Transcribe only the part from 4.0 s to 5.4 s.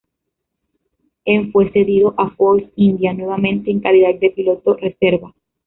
de piloto reserva.